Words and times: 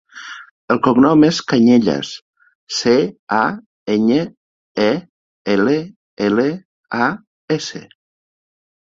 El 0.75 0.79
cognom 0.85 1.25
és 1.25 1.41
Cañellas: 1.51 2.13
ce, 2.77 2.93
a, 3.39 3.41
enya, 3.97 4.23
e, 4.87 4.87
ela, 5.57 5.77
ela, 6.29 6.47
a, 7.09 7.11
essa. 7.59 7.83